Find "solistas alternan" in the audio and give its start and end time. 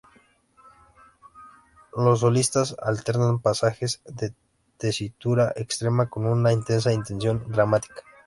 2.21-3.37